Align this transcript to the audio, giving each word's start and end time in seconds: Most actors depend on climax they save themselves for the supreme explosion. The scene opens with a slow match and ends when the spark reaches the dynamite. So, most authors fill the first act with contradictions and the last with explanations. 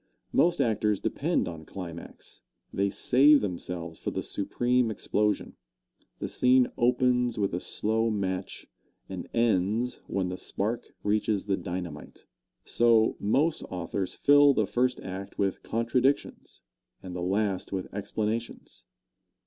Most 0.33 0.59
actors 0.59 0.99
depend 0.99 1.47
on 1.47 1.63
climax 1.63 2.41
they 2.73 2.89
save 2.89 3.41
themselves 3.41 3.99
for 3.99 4.09
the 4.09 4.23
supreme 4.23 4.89
explosion. 4.89 5.57
The 6.17 6.27
scene 6.27 6.71
opens 6.75 7.37
with 7.37 7.53
a 7.53 7.59
slow 7.59 8.09
match 8.09 8.65
and 9.07 9.29
ends 9.31 9.99
when 10.07 10.29
the 10.29 10.39
spark 10.39 10.87
reaches 11.03 11.45
the 11.45 11.55
dynamite. 11.55 12.25
So, 12.65 13.15
most 13.19 13.61
authors 13.69 14.15
fill 14.15 14.55
the 14.55 14.65
first 14.65 14.99
act 15.01 15.37
with 15.37 15.61
contradictions 15.61 16.61
and 17.03 17.15
the 17.15 17.21
last 17.21 17.71
with 17.71 17.85
explanations. 17.93 18.83